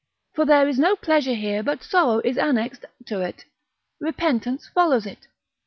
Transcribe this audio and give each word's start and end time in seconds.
For 0.33 0.45
there 0.45 0.67
is 0.67 0.79
no 0.79 0.95
pleasure 0.95 1.35
here 1.35 1.61
but 1.61 1.83
sorrow 1.83 2.21
is 2.25 2.35
annexed 2.35 2.85
to 3.05 3.21
it, 3.21 3.45
repentance 3.99 4.67
follows 4.73 5.05
it. 5.05 5.27